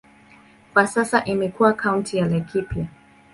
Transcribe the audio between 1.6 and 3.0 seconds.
kaunti ya Laikipia.